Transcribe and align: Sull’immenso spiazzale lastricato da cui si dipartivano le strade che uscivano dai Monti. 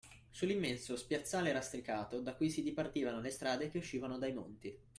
Sull’immenso 0.31 0.95
spiazzale 0.95 1.53
lastricato 1.53 2.21
da 2.21 2.33
cui 2.33 2.49
si 2.49 2.63
dipartivano 2.63 3.21
le 3.21 3.29
strade 3.29 3.69
che 3.69 3.77
uscivano 3.77 4.17
dai 4.17 4.33
Monti. 4.33 4.75